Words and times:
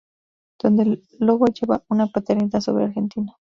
Donde 0.59 0.81
el 0.81 1.03
Lobo 1.19 1.45
lleva 1.45 1.83
una 1.89 2.07
paternidad 2.07 2.61
sobre 2.61 2.85
Argentino 2.85 3.37